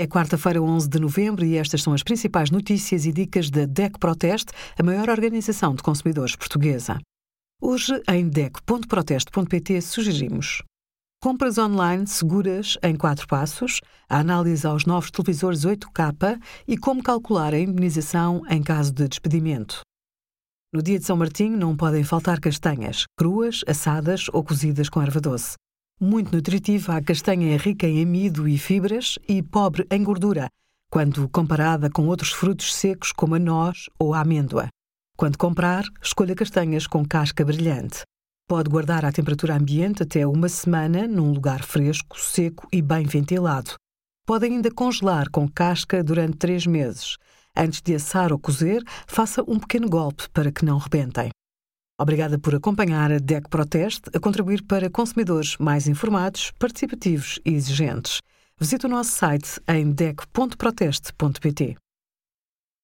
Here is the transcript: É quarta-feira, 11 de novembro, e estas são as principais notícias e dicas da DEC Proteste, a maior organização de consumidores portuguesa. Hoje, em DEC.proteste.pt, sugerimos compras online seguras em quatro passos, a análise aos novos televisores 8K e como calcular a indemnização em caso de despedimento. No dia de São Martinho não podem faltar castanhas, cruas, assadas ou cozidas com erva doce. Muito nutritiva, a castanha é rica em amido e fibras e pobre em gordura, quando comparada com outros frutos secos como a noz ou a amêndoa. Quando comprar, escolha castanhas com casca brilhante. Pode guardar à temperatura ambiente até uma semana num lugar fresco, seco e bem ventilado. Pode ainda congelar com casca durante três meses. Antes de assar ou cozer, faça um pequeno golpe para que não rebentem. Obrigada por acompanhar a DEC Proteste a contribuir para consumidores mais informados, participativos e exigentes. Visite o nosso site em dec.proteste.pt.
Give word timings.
É 0.00 0.06
quarta-feira, 0.06 0.62
11 0.62 0.88
de 0.88 1.00
novembro, 1.00 1.44
e 1.44 1.56
estas 1.56 1.82
são 1.82 1.92
as 1.92 2.04
principais 2.04 2.52
notícias 2.52 3.04
e 3.04 3.12
dicas 3.12 3.50
da 3.50 3.66
DEC 3.66 3.98
Proteste, 3.98 4.52
a 4.78 4.82
maior 4.84 5.10
organização 5.10 5.74
de 5.74 5.82
consumidores 5.82 6.36
portuguesa. 6.36 7.00
Hoje, 7.60 8.00
em 8.08 8.28
DEC.proteste.pt, 8.28 9.80
sugerimos 9.80 10.62
compras 11.20 11.58
online 11.58 12.06
seguras 12.06 12.78
em 12.80 12.94
quatro 12.94 13.26
passos, 13.26 13.80
a 14.08 14.20
análise 14.20 14.64
aos 14.64 14.86
novos 14.86 15.10
televisores 15.10 15.62
8K 15.66 16.40
e 16.68 16.78
como 16.78 17.02
calcular 17.02 17.52
a 17.52 17.58
indemnização 17.58 18.42
em 18.48 18.62
caso 18.62 18.92
de 18.92 19.08
despedimento. 19.08 19.80
No 20.72 20.80
dia 20.80 21.00
de 21.00 21.06
São 21.06 21.16
Martinho 21.16 21.58
não 21.58 21.76
podem 21.76 22.04
faltar 22.04 22.38
castanhas, 22.38 23.02
cruas, 23.18 23.64
assadas 23.66 24.26
ou 24.32 24.44
cozidas 24.44 24.88
com 24.88 25.02
erva 25.02 25.20
doce. 25.20 25.56
Muito 26.00 26.32
nutritiva, 26.32 26.94
a 26.94 27.02
castanha 27.02 27.52
é 27.52 27.56
rica 27.56 27.84
em 27.84 28.00
amido 28.00 28.46
e 28.46 28.56
fibras 28.56 29.18
e 29.28 29.42
pobre 29.42 29.84
em 29.90 30.04
gordura, 30.04 30.48
quando 30.88 31.28
comparada 31.28 31.90
com 31.90 32.06
outros 32.06 32.30
frutos 32.30 32.72
secos 32.72 33.10
como 33.10 33.34
a 33.34 33.38
noz 33.40 33.90
ou 33.98 34.14
a 34.14 34.20
amêndoa. 34.20 34.68
Quando 35.16 35.36
comprar, 35.36 35.82
escolha 36.00 36.36
castanhas 36.36 36.86
com 36.86 37.04
casca 37.04 37.44
brilhante. 37.44 38.02
Pode 38.46 38.70
guardar 38.70 39.04
à 39.04 39.10
temperatura 39.10 39.56
ambiente 39.56 40.04
até 40.04 40.24
uma 40.24 40.48
semana 40.48 41.08
num 41.08 41.32
lugar 41.32 41.64
fresco, 41.64 42.16
seco 42.16 42.68
e 42.72 42.80
bem 42.80 43.04
ventilado. 43.04 43.72
Pode 44.24 44.46
ainda 44.46 44.70
congelar 44.70 45.28
com 45.30 45.48
casca 45.48 46.04
durante 46.04 46.36
três 46.36 46.64
meses. 46.64 47.16
Antes 47.56 47.82
de 47.82 47.96
assar 47.96 48.32
ou 48.32 48.38
cozer, 48.38 48.84
faça 49.08 49.42
um 49.48 49.58
pequeno 49.58 49.88
golpe 49.88 50.28
para 50.32 50.52
que 50.52 50.64
não 50.64 50.78
rebentem. 50.78 51.30
Obrigada 52.00 52.38
por 52.38 52.54
acompanhar 52.54 53.10
a 53.10 53.18
DEC 53.18 53.48
Proteste 53.48 54.08
a 54.14 54.20
contribuir 54.20 54.62
para 54.62 54.88
consumidores 54.88 55.56
mais 55.58 55.88
informados, 55.88 56.52
participativos 56.58 57.40
e 57.44 57.54
exigentes. 57.54 58.20
Visite 58.58 58.86
o 58.86 58.88
nosso 58.88 59.10
site 59.12 59.60
em 59.68 59.90
dec.proteste.pt. 59.90 61.76